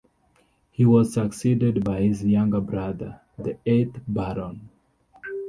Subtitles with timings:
[0.71, 4.67] He was succeeded by his younger brother, the eighth Baron.